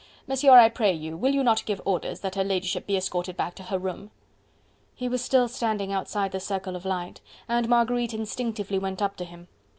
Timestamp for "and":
7.47-7.69